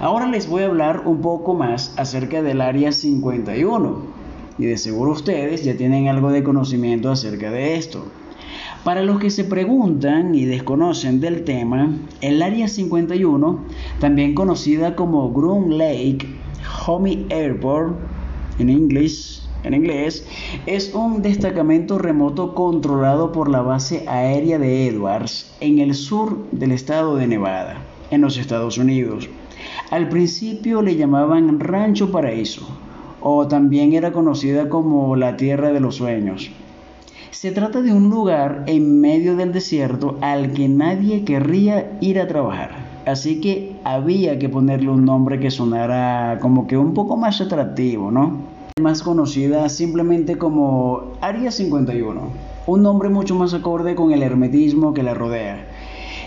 Ahora 0.00 0.26
les 0.26 0.48
voy 0.48 0.62
a 0.62 0.66
hablar 0.66 1.02
un 1.06 1.20
poco 1.20 1.54
más 1.54 1.94
acerca 1.96 2.42
del 2.42 2.60
Área 2.60 2.90
51 2.90 4.02
y 4.58 4.66
de 4.66 4.76
seguro 4.76 5.12
ustedes 5.12 5.64
ya 5.64 5.76
tienen 5.76 6.08
algo 6.08 6.30
de 6.30 6.42
conocimiento 6.42 7.10
acerca 7.10 7.50
de 7.50 7.76
esto. 7.76 8.04
Para 8.82 9.02
los 9.02 9.18
que 9.20 9.30
se 9.30 9.44
preguntan 9.44 10.34
y 10.34 10.44
desconocen 10.44 11.20
del 11.20 11.44
tema, 11.44 11.96
el 12.20 12.42
Área 12.42 12.68
51, 12.68 13.60
también 14.00 14.34
conocida 14.34 14.96
como 14.96 15.32
Groom 15.32 15.70
Lake 15.70 16.26
Homey 16.86 17.26
Airport 17.30 17.96
en 18.58 18.70
inglés, 18.70 19.48
en 19.62 19.74
inglés, 19.74 20.26
es 20.66 20.92
un 20.92 21.22
destacamento 21.22 21.98
remoto 21.98 22.54
controlado 22.54 23.32
por 23.32 23.48
la 23.48 23.62
base 23.62 24.04
aérea 24.08 24.58
de 24.58 24.88
Edwards 24.88 25.54
en 25.60 25.78
el 25.78 25.94
sur 25.94 26.50
del 26.50 26.72
estado 26.72 27.16
de 27.16 27.26
Nevada, 27.26 27.78
en 28.10 28.20
los 28.20 28.36
Estados 28.36 28.76
Unidos. 28.76 29.28
Al 29.90 30.08
principio 30.08 30.80
le 30.80 30.96
llamaban 30.96 31.60
Rancho 31.60 32.10
Paraíso, 32.10 32.66
o 33.20 33.46
también 33.46 33.92
era 33.92 34.12
conocida 34.12 34.68
como 34.68 35.14
la 35.14 35.36
Tierra 35.36 35.72
de 35.72 35.80
los 35.80 35.96
Sueños. 35.96 36.50
Se 37.30 37.52
trata 37.52 37.82
de 37.82 37.92
un 37.92 38.08
lugar 38.08 38.64
en 38.66 39.00
medio 39.00 39.36
del 39.36 39.52
desierto 39.52 40.16
al 40.22 40.52
que 40.52 40.68
nadie 40.68 41.24
querría 41.24 41.98
ir 42.00 42.18
a 42.18 42.26
trabajar. 42.26 42.70
Así 43.04 43.42
que 43.42 43.76
había 43.84 44.38
que 44.38 44.48
ponerle 44.48 44.88
un 44.88 45.04
nombre 45.04 45.38
que 45.38 45.50
sonara 45.50 46.38
como 46.40 46.66
que 46.66 46.78
un 46.78 46.94
poco 46.94 47.18
más 47.18 47.42
atractivo, 47.42 48.10
¿no? 48.10 48.38
Más 48.80 49.02
conocida 49.02 49.68
simplemente 49.68 50.38
como 50.38 51.12
Área 51.20 51.50
51, 51.50 52.20
un 52.66 52.82
nombre 52.82 53.10
mucho 53.10 53.34
más 53.34 53.52
acorde 53.52 53.94
con 53.94 54.12
el 54.12 54.22
hermetismo 54.22 54.94
que 54.94 55.02
la 55.02 55.12
rodea. 55.12 55.66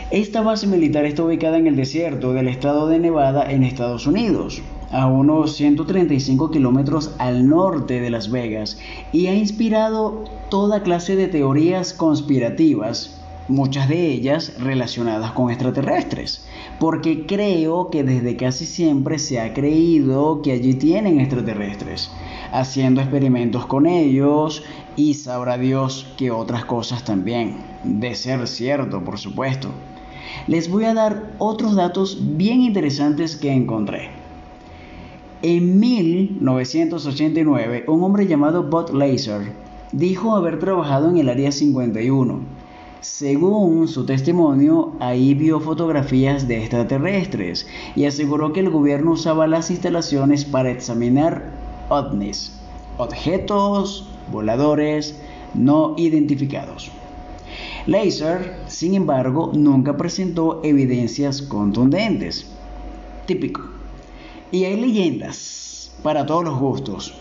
Esta 0.09 0.39
base 0.39 0.67
militar 0.67 1.03
está 1.03 1.23
ubicada 1.23 1.57
en 1.57 1.67
el 1.67 1.75
desierto 1.75 2.31
del 2.31 2.47
estado 2.47 2.87
de 2.87 2.97
Nevada 2.97 3.51
en 3.51 3.65
Estados 3.65 4.07
Unidos, 4.07 4.61
a 4.89 5.05
unos 5.05 5.57
135 5.57 6.49
kilómetros 6.49 7.13
al 7.17 7.49
norte 7.49 7.99
de 7.99 8.09
Las 8.09 8.31
Vegas, 8.31 8.79
y 9.11 9.27
ha 9.27 9.35
inspirado 9.35 10.23
toda 10.49 10.81
clase 10.81 11.17
de 11.17 11.27
teorías 11.27 11.93
conspirativas, 11.93 13.19
muchas 13.49 13.89
de 13.89 14.07
ellas 14.07 14.53
relacionadas 14.61 15.33
con 15.33 15.49
extraterrestres, 15.49 16.45
porque 16.79 17.25
creo 17.25 17.89
que 17.89 18.05
desde 18.05 18.37
casi 18.37 18.65
siempre 18.65 19.19
se 19.19 19.41
ha 19.41 19.53
creído 19.53 20.41
que 20.41 20.53
allí 20.53 20.75
tienen 20.75 21.19
extraterrestres, 21.19 22.09
haciendo 22.53 23.01
experimentos 23.01 23.65
con 23.65 23.85
ellos 23.85 24.63
y 24.95 25.15
sabrá 25.15 25.57
Dios 25.57 26.07
que 26.15 26.31
otras 26.31 26.63
cosas 26.63 27.03
también, 27.03 27.57
de 27.83 28.15
ser 28.15 28.47
cierto, 28.47 29.03
por 29.03 29.19
supuesto 29.19 29.69
les 30.47 30.69
voy 30.69 30.85
a 30.85 30.93
dar 30.93 31.33
otros 31.39 31.75
datos 31.75 32.37
bien 32.37 32.61
interesantes 32.61 33.35
que 33.35 33.51
encontré. 33.51 34.11
En 35.41 35.79
1989, 35.79 37.85
un 37.87 38.03
hombre 38.03 38.27
llamado 38.27 38.63
Bud 38.63 38.91
Laser 38.91 39.51
dijo 39.91 40.35
haber 40.35 40.59
trabajado 40.59 41.09
en 41.09 41.17
el 41.17 41.29
Área 41.29 41.51
51. 41.51 42.39
Según 43.01 43.87
su 43.87 44.05
testimonio, 44.05 44.93
ahí 44.99 45.35
vio 45.35 45.59
fotografías 45.59 46.47
de 46.47 46.57
extraterrestres 46.57 47.67
y 47.95 48.05
aseguró 48.05 48.51
que 48.51 48.61
el 48.61 48.71
gobierno 48.71 49.11
usaba 49.11 49.45
las 49.45 49.69
instalaciones 49.69 50.45
para 50.45 50.71
examinar 50.71 51.51
ovnis, 51.89 52.59
objetos 52.97 54.09
voladores 54.31 55.15
no 55.53 55.93
identificados. 55.97 56.91
Laser, 57.87 58.57
sin 58.67 58.95
embargo, 58.95 59.51
nunca 59.53 59.95
presentó 59.95 60.59
evidencias 60.61 61.41
contundentes. 61.41 62.45
Típico. 63.25 63.61
Y 64.51 64.65
hay 64.65 64.81
leyendas 64.81 65.93
para 66.03 66.25
todos 66.25 66.43
los 66.43 66.59
gustos. 66.59 67.13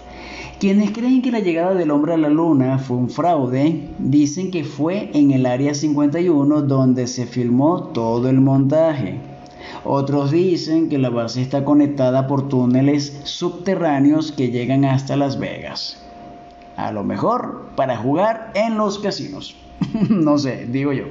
Quienes 0.59 0.91
creen 0.91 1.23
que 1.23 1.31
la 1.31 1.39
llegada 1.39 1.75
del 1.75 1.93
hombre 1.93 2.15
a 2.15 2.17
la 2.17 2.31
luna 2.31 2.79
fue 2.79 2.97
un 2.97 3.11
fraude, 3.11 3.91
dicen 4.01 4.51
que 4.51 4.65
fue 4.65 5.13
en 5.15 5.31
el 5.31 5.47
Área 5.47 5.73
51 5.73 6.63
donde 6.63 7.07
se 7.07 7.27
filmó 7.27 7.85
todo 7.85 8.29
el 8.29 8.41
montaje. 8.41 9.21
Otros 9.85 10.33
dicen 10.33 10.89
que 10.89 10.99
la 10.99 11.11
base 11.11 11.43
está 11.43 11.65
conectada 11.65 12.27
por 12.27 12.49
túneles 12.49 13.21
subterráneos 13.23 14.33
que 14.33 14.51
llegan 14.51 14.85
hasta 14.85 15.17
Las 15.17 15.39
Vegas. 15.39 16.03
A 16.77 16.91
lo 16.91 17.05
mejor 17.05 17.69
para 17.77 17.97
jugar 17.97 18.51
en 18.57 18.77
los 18.77 18.99
casinos. 18.99 19.55
no 20.11 20.39
sé, 20.39 20.67
digo 20.71 20.93
yo. 20.93 21.05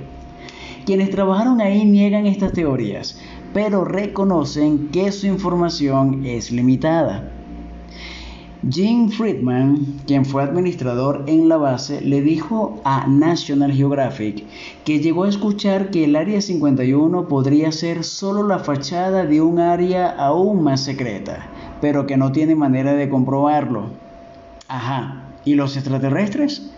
Quienes 0.85 1.09
trabajaron 1.09 1.61
ahí 1.61 1.83
niegan 1.85 2.27
estas 2.27 2.53
teorías, 2.53 3.19
pero 3.53 3.85
reconocen 3.85 4.89
que 4.89 5.11
su 5.11 5.27
información 5.27 6.25
es 6.25 6.51
limitada. 6.51 7.31
Jim 8.67 9.09
Friedman, 9.09 10.01
quien 10.07 10.25
fue 10.25 10.41
administrador 10.41 11.23
en 11.27 11.47
la 11.49 11.57
base, 11.57 12.01
le 12.01 12.21
dijo 12.21 12.81
a 12.83 13.05
National 13.07 13.71
Geographic 13.71 14.43
que 14.83 14.99
llegó 14.99 15.25
a 15.25 15.29
escuchar 15.29 15.91
que 15.91 16.05
el 16.05 16.15
Área 16.15 16.41
51 16.41 17.27
podría 17.27 17.71
ser 17.71 18.03
solo 18.03 18.41
la 18.41 18.57
fachada 18.57 19.25
de 19.25 19.39
un 19.39 19.59
área 19.59 20.09
aún 20.09 20.63
más 20.63 20.81
secreta, 20.81 21.47
pero 21.79 22.07
que 22.07 22.17
no 22.17 22.31
tiene 22.31 22.55
manera 22.55 22.95
de 22.95 23.07
comprobarlo. 23.07 23.89
Ajá, 24.67 25.25
¿y 25.45 25.53
los 25.53 25.77
extraterrestres? 25.77 26.71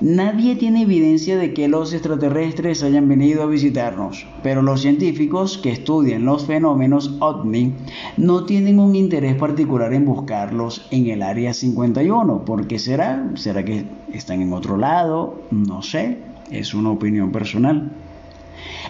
Nadie 0.00 0.56
tiene 0.56 0.80
evidencia 0.80 1.36
de 1.36 1.52
que 1.52 1.68
los 1.68 1.92
extraterrestres 1.92 2.82
hayan 2.82 3.06
venido 3.06 3.42
a 3.42 3.46
visitarnos, 3.46 4.26
pero 4.42 4.62
los 4.62 4.80
científicos 4.80 5.58
que 5.58 5.72
estudian 5.72 6.24
los 6.24 6.46
fenómenos 6.46 7.16
OVNI 7.20 7.74
no 8.16 8.46
tienen 8.46 8.78
un 8.78 8.96
interés 8.96 9.34
particular 9.34 9.92
en 9.92 10.06
buscarlos 10.06 10.86
en 10.90 11.08
el 11.08 11.20
área 11.20 11.52
51. 11.52 12.46
¿Por 12.46 12.66
qué 12.66 12.78
será? 12.78 13.30
¿Será 13.34 13.62
que 13.62 13.84
están 14.10 14.40
en 14.40 14.54
otro 14.54 14.78
lado? 14.78 15.42
No 15.50 15.82
sé, 15.82 16.16
es 16.50 16.72
una 16.72 16.92
opinión 16.92 17.30
personal. 17.30 17.92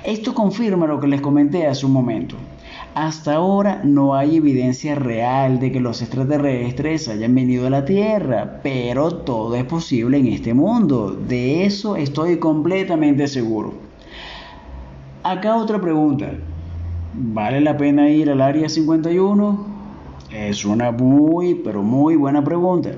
Esto 0.04 0.32
confirma 0.32 0.86
lo 0.86 1.00
que 1.00 1.08
les 1.08 1.20
comenté 1.20 1.66
hace 1.66 1.86
un 1.86 1.92
momento. 1.92 2.36
Hasta 2.94 3.34
ahora 3.34 3.82
no 3.84 4.16
hay 4.16 4.36
evidencia 4.36 4.96
real 4.96 5.60
de 5.60 5.70
que 5.70 5.78
los 5.78 6.02
extraterrestres 6.02 7.08
hayan 7.08 7.34
venido 7.36 7.68
a 7.68 7.70
la 7.70 7.84
Tierra, 7.84 8.60
pero 8.64 9.14
todo 9.14 9.54
es 9.54 9.64
posible 9.64 10.18
en 10.18 10.26
este 10.26 10.54
mundo. 10.54 11.12
De 11.12 11.64
eso 11.64 11.94
estoy 11.94 12.38
completamente 12.38 13.28
seguro. 13.28 13.74
Acá 15.22 15.54
otra 15.56 15.80
pregunta. 15.80 16.32
¿Vale 17.14 17.60
la 17.60 17.76
pena 17.76 18.08
ir 18.10 18.28
al 18.28 18.40
Área 18.40 18.68
51? 18.68 19.66
Es 20.32 20.64
una 20.64 20.90
muy, 20.90 21.54
pero 21.54 21.82
muy 21.82 22.16
buena 22.16 22.42
pregunta. 22.42 22.90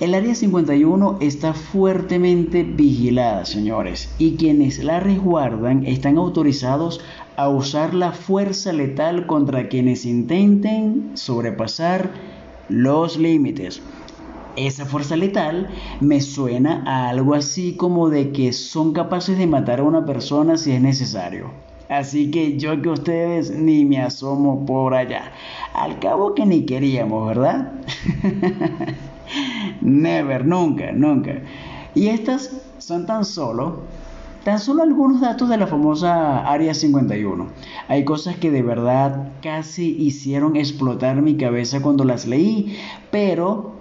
El 0.00 0.14
Área 0.14 0.34
51 0.34 1.18
está 1.20 1.54
fuertemente 1.54 2.64
vigilada, 2.64 3.44
señores, 3.44 4.12
y 4.18 4.36
quienes 4.36 4.82
la 4.82 5.00
resguardan 5.00 5.86
están 5.86 6.18
autorizados 6.18 7.00
a 7.36 7.48
usar 7.48 7.94
la 7.94 8.12
fuerza 8.12 8.72
letal 8.72 9.26
contra 9.26 9.68
quienes 9.68 10.04
intenten 10.04 11.12
sobrepasar 11.14 12.10
los 12.68 13.16
límites. 13.16 13.82
Esa 14.56 14.84
fuerza 14.86 15.16
letal 15.16 15.68
me 16.00 16.20
suena 16.20 16.82
a 16.86 17.08
algo 17.08 17.34
así 17.34 17.74
como 17.76 18.08
de 18.08 18.30
que 18.30 18.52
son 18.52 18.92
capaces 18.92 19.38
de 19.38 19.46
matar 19.46 19.80
a 19.80 19.84
una 19.84 20.06
persona 20.06 20.56
si 20.56 20.72
es 20.72 20.80
necesario. 20.80 21.50
Así 21.88 22.30
que 22.30 22.56
yo 22.56 22.80
que 22.80 22.88
ustedes 22.88 23.50
ni 23.50 23.84
me 23.84 24.00
asomo 24.00 24.64
por 24.64 24.94
allá. 24.94 25.32
Al 25.74 25.98
cabo 25.98 26.34
que 26.34 26.46
ni 26.46 26.64
queríamos, 26.64 27.28
¿verdad? 27.28 27.72
Never, 29.84 30.44
nunca, 30.44 30.90
nunca. 30.90 31.42
Y 31.94 32.08
estas 32.08 32.50
son 32.78 33.06
tan 33.06 33.24
solo 33.24 33.84
Tan 34.44 34.58
solo 34.58 34.82
algunos 34.82 35.22
datos 35.22 35.48
de 35.48 35.56
la 35.56 35.66
famosa 35.66 36.46
Área 36.46 36.74
51. 36.74 37.46
Hay 37.88 38.04
cosas 38.04 38.36
que 38.36 38.50
de 38.50 38.60
verdad 38.60 39.32
casi 39.40 39.96
hicieron 39.96 40.54
explotar 40.56 41.22
mi 41.22 41.38
cabeza 41.38 41.80
cuando 41.80 42.04
las 42.04 42.26
leí, 42.26 42.76
pero 43.10 43.72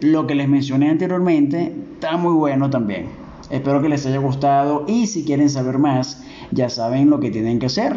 lo 0.00 0.26
que 0.26 0.34
les 0.34 0.50
mencioné 0.50 0.90
anteriormente 0.90 1.74
está 1.94 2.18
muy 2.18 2.34
bueno 2.34 2.68
también. 2.68 3.06
Espero 3.48 3.80
que 3.80 3.88
les 3.88 4.04
haya 4.04 4.18
gustado 4.18 4.84
y 4.86 5.06
si 5.06 5.24
quieren 5.24 5.48
saber 5.48 5.78
más, 5.78 6.22
ya 6.50 6.68
saben 6.68 7.08
lo 7.08 7.18
que 7.18 7.30
tienen 7.30 7.58
que 7.58 7.66
hacer. 7.66 7.96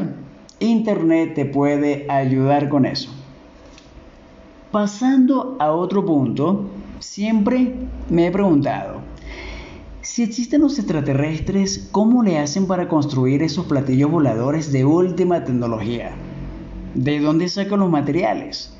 Internet 0.60 1.34
te 1.36 1.44
puede 1.44 2.10
ayudar 2.10 2.70
con 2.70 2.86
eso. 2.86 3.10
Pasando 4.72 5.58
a 5.60 5.74
otro 5.74 6.06
punto, 6.06 6.64
siempre 7.00 7.74
me 8.10 8.28
he 8.28 8.32
preguntado, 8.32 9.02
si 10.06 10.22
existen 10.22 10.62
los 10.62 10.78
extraterrestres, 10.78 11.90
¿cómo 11.92 12.22
le 12.22 12.38
hacen 12.38 12.68
para 12.68 12.88
construir 12.88 13.42
esos 13.42 13.66
platillos 13.66 14.12
voladores 14.12 14.72
de 14.72 14.86
última 14.86 15.44
tecnología? 15.44 16.12
¿De 16.94 17.20
dónde 17.20 17.50
sacan 17.50 17.80
los 17.80 17.90
materiales? 17.90 18.72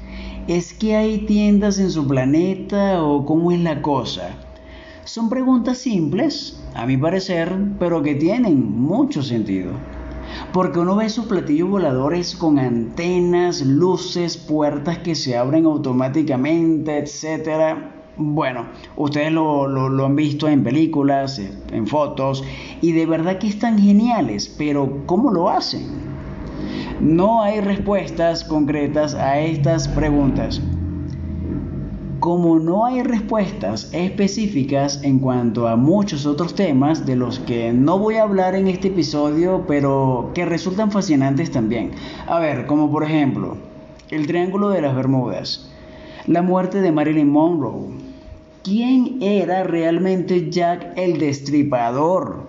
¿Es 0.48 0.72
que 0.72 0.96
hay 0.96 1.26
tiendas 1.26 1.80
en 1.80 1.90
su 1.90 2.08
planeta 2.08 3.04
o 3.04 3.26
cómo 3.26 3.52
es 3.52 3.60
la 3.60 3.82
cosa? 3.82 4.38
Son 5.04 5.28
preguntas 5.28 5.80
simples, 5.80 6.64
a 6.76 6.86
mi 6.86 6.96
parecer, 6.96 7.52
pero 7.80 8.04
que 8.04 8.14
tienen 8.14 8.80
mucho 8.80 9.24
sentido. 9.24 9.72
Porque 10.54 10.80
uno 10.80 10.96
ve 10.96 11.06
esos 11.06 11.26
platillos 11.26 11.70
voladores 11.70 12.36
con 12.36 12.60
antenas, 12.60 13.66
luces, 13.66 14.38
puertas 14.38 15.00
que 15.00 15.16
se 15.16 15.36
abren 15.36 15.66
automáticamente, 15.66 17.00
etcétera 17.00 17.95
bueno, 18.18 18.68
ustedes 18.96 19.32
lo, 19.32 20.06
han 20.06 20.16
visto 20.16 20.48
en 20.48 20.64
películas, 20.64 21.42
en 21.72 21.88
fotos, 21.88 22.44
y 22.82 22.94
de 22.94 23.06
verdad 23.06 23.40
que 23.40 23.48
están 23.48 23.78
geniales, 23.78 24.54
pero 24.58 25.04
¿cómo 25.06 25.32
lo 25.32 25.50
hacen? 25.50 25.84
No 27.02 27.42
hay 27.42 27.60
respuestas 27.60 28.44
concretas 28.44 29.16
a 29.16 29.40
estas 29.40 29.88
preguntas. 29.90 30.62
Como 32.22 32.58
no 32.58 32.86
hay 32.86 33.04
respuestas 33.04 33.90
específicas 33.94 35.04
en 35.04 35.20
cuanto 35.20 35.68
a 35.68 35.76
muchos 35.76 36.26
otros 36.26 36.56
temas 36.56 37.06
de 37.06 37.18
los 37.18 37.40
que 37.40 37.74
no 37.74 38.00
voy 38.00 38.16
a 38.16 38.24
hablar 38.24 38.56
en 38.56 38.68
este 38.68 38.88
episodio, 38.88 39.66
pero 39.68 40.32
que 40.34 40.46
resultan 40.46 40.90
fascinantes 40.90 41.52
también. 41.52 41.92
A 42.28 42.40
ver, 42.40 42.66
como 42.66 42.90
por 42.90 43.04
ejemplo, 43.04 43.58
el 44.10 44.26
Triángulo 44.26 44.70
de 44.70 44.82
las 44.82 44.96
Bermudas, 44.96 45.70
la 46.26 46.42
muerte 46.42 46.82
de 46.82 46.92
Marilyn 46.92 47.30
Monroe, 47.30 48.05
¿Quién 48.66 49.22
era 49.22 49.64
realmente 49.64 50.50
Jack 50.50 50.94
el 50.98 51.20
Destripador? 51.20 52.48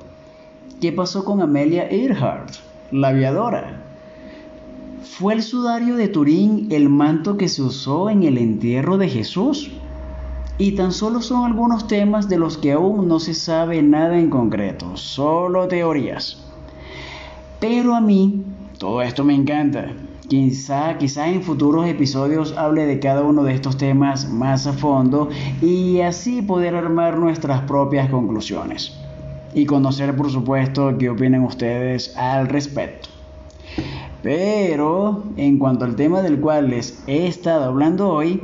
¿Qué 0.81 0.91
pasó 0.91 1.27
con 1.27 1.43
Amelia 1.43 1.91
Earhart, 1.91 2.55
la 2.91 3.09
aviadora? 3.09 3.83
¿Fue 5.03 5.35
el 5.35 5.43
sudario 5.43 5.95
de 5.97 6.09
Turín 6.09 6.69
el 6.71 6.89
manto 6.89 7.37
que 7.37 7.49
se 7.49 7.61
usó 7.61 8.09
en 8.09 8.23
el 8.23 8.39
entierro 8.39 8.97
de 8.97 9.11
Jesús? 9.11 9.71
Y 10.57 10.73
tan 10.73 10.93
solo 10.93 11.21
son 11.21 11.45
algunos 11.45 11.87
temas 11.87 12.31
de 12.31 12.39
los 12.39 12.57
que 12.57 12.73
aún 12.73 13.09
no 13.09 13.21
se 13.21 13.35
sabe 13.35 13.83
nada 13.83 14.19
en 14.19 14.31
concreto, 14.31 14.97
solo 14.97 15.69
teorías. 15.69 16.43
Pero 17.61 17.95
a 17.95 18.01
mí 18.01 18.43
todo 18.79 19.03
esto 19.03 19.23
me 19.23 19.35
encanta. 19.35 19.93
Quizá, 20.29 20.99
quizá 20.99 21.29
en 21.29 21.43
futuros 21.43 21.87
episodios 21.87 22.57
hable 22.57 22.85
de 22.85 22.99
cada 22.99 23.23
uno 23.23 23.45
de 23.45 23.55
estos 23.55 23.77
temas 23.77 24.29
más 24.29 24.67
a 24.67 24.73
fondo 24.73 25.29
y 25.63 26.01
así 26.01 26.43
poder 26.43 26.75
armar 26.75 27.17
nuestras 27.17 27.61
propias 27.61 28.11
conclusiones. 28.11 28.93
Y 29.55 29.67
conocer, 29.67 30.17
por 30.17 30.31
supuesto, 30.31 30.99
qué 30.99 31.11
opinan 31.11 31.45
ustedes 31.45 32.17
al 32.17 32.49
respecto. 32.49 33.09
Pero, 34.23 35.23
en 35.37 35.59
cuanto 35.59 35.85
al 35.85 35.95
tema 35.95 36.23
del 36.23 36.41
cual 36.41 36.71
les 36.71 37.05
he 37.07 37.29
estado 37.29 37.65
hablando 37.65 38.09
hoy, 38.09 38.43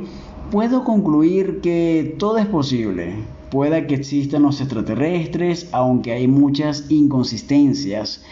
puedo 0.49 0.85
concluir 0.85 1.59
que 1.59 2.15
todo 2.17 2.37
es 2.37 2.45
posible. 2.45 3.15
Pueda 3.49 3.85
que 3.85 3.95
existan 3.95 4.43
los 4.43 4.61
extraterrestres, 4.61 5.67
aunque 5.73 6.13
hay 6.13 6.27
muchas 6.29 6.89
inconsistencias 6.89 8.23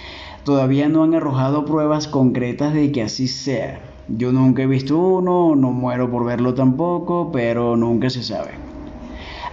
todavía 0.43 0.89
no 0.89 1.03
han 1.03 1.15
arrojado 1.15 1.65
pruebas 1.65 2.07
concretas 2.07 2.73
de 2.73 2.91
que 2.91 3.03
así 3.03 3.27
sea. 3.27 3.79
Yo 4.07 4.31
nunca 4.31 4.63
he 4.63 4.67
visto 4.67 4.97
uno, 4.97 5.55
no 5.55 5.71
muero 5.71 6.09
por 6.09 6.25
verlo 6.25 6.53
tampoco, 6.53 7.31
pero 7.31 7.77
nunca 7.77 8.09
se 8.09 8.23
sabe. 8.23 8.51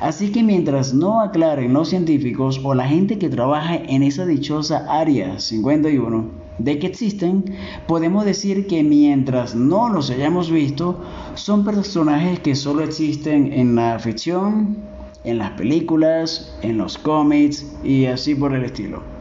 Así 0.00 0.30
que 0.30 0.42
mientras 0.42 0.94
no 0.94 1.20
aclaren 1.20 1.72
los 1.72 1.88
científicos 1.88 2.60
o 2.62 2.72
la 2.72 2.86
gente 2.86 3.18
que 3.18 3.28
trabaja 3.28 3.76
en 3.76 4.04
esa 4.04 4.26
dichosa 4.26 4.86
área 4.88 5.40
51 5.40 6.48
de 6.58 6.78
que 6.78 6.86
existen, 6.86 7.44
podemos 7.86 8.24
decir 8.24 8.66
que 8.66 8.82
mientras 8.84 9.54
no 9.54 9.88
los 9.88 10.10
hayamos 10.10 10.50
visto, 10.50 11.00
son 11.34 11.64
personajes 11.64 12.40
que 12.40 12.54
solo 12.54 12.82
existen 12.82 13.52
en 13.52 13.74
la 13.74 13.98
ficción, 13.98 14.76
en 15.24 15.38
las 15.38 15.50
películas, 15.52 16.56
en 16.62 16.78
los 16.78 16.96
cómics 16.96 17.66
y 17.82 18.06
así 18.06 18.34
por 18.34 18.54
el 18.54 18.64
estilo. 18.64 19.17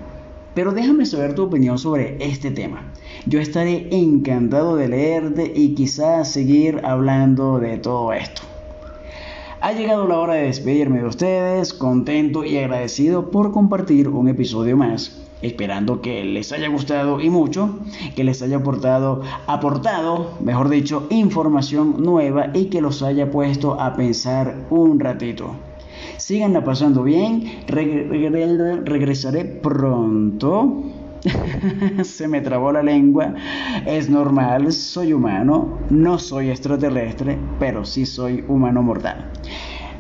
Pero 0.58 0.72
déjame 0.72 1.06
saber 1.06 1.36
tu 1.36 1.43
opinión 1.43 1.78
sobre 1.78 2.17
este 2.20 2.50
tema. 2.50 2.91
Yo 3.28 3.39
estaré 3.39 3.89
encantado 3.91 4.76
de 4.76 4.88
leerte 4.88 5.54
y 5.56 5.76
quizás 5.76 6.32
seguir 6.32 6.82
hablando 6.84 7.60
de 7.60 7.78
todo 7.78 8.12
esto. 8.12 8.41
Ha 9.62 9.74
llegado 9.74 10.08
la 10.08 10.17
hora 10.17 10.34
de 10.34 10.46
despedirme 10.46 11.02
de 11.02 11.06
ustedes, 11.06 11.76
contento 11.76 12.43
y 12.43 12.58
agradecido 12.58 13.30
por 13.30 13.52
compartir 13.52 14.08
un 14.08 14.30
episodio 14.30 14.76
más 14.76 15.24
esperando 15.43 16.02
que 16.02 16.24
les 16.24 16.52
haya 16.52 16.70
gustado 16.70 17.22
y 17.22 17.30
mucho, 17.30 17.78
que 18.15 18.24
les 18.24 18.41
haya 18.41 18.58
aportado, 18.58 19.22
aportado, 19.46 20.32
mejor 20.39 20.70
dicho, 20.70 21.06
información 21.12 22.02
nueva 22.02 22.48
y 22.56 22.65
que 22.65 22.82
los 22.82 23.04
haya 23.04 23.30
puesto 23.30 23.80
a 23.80 23.96
pensar 23.96 24.65
un 24.72 25.00
ratito. 25.00 25.52
Síganla 26.17 26.63
pasando 26.63 27.04
bien. 27.04 27.43
regresaré 27.67 29.46
pronto. 29.46 30.84
Se 32.04 32.28
me 32.28 32.41
trabó 32.41 32.72
la 32.72 32.84
lengua. 32.84 33.34
Es 33.86 34.10
normal, 34.10 34.72
soy 34.72 35.13
humano. 35.13 35.80
No 35.89 36.20
soy 36.20 36.50
extraterrestre, 36.50 37.38
pero 37.60 37.86
sí 37.86 38.06
soy 38.06 38.43
humano 38.48 38.82
mortal. 38.82 39.32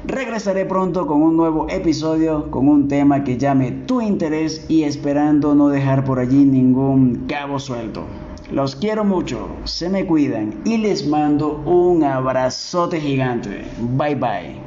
Regresaré 0.05 0.65
pronto 0.65 1.05
con 1.05 1.21
un 1.21 1.35
nuevo 1.35 1.67
episodio, 1.69 2.49
con 2.49 2.69
un 2.69 2.87
tema 2.87 3.23
que 3.23 3.37
llame 3.37 3.71
tu 3.71 3.99
interés 3.99 4.65
y 4.69 4.83
esperando 4.83 5.53
no 5.53 5.67
dejar 5.67 6.05
por 6.05 6.19
allí 6.19 6.45
ningún 6.45 7.25
cabo 7.27 7.59
suelto. 7.59 8.05
Los 8.51 8.77
quiero 8.77 9.03
mucho, 9.03 9.49
se 9.65 9.89
me 9.89 10.05
cuidan 10.05 10.61
y 10.63 10.77
les 10.77 11.05
mando 11.05 11.61
un 11.65 12.03
abrazote 12.03 13.01
gigante. 13.01 13.65
Bye 13.97 14.15
bye. 14.15 14.66